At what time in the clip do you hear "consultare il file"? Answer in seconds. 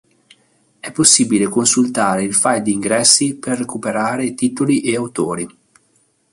1.47-2.63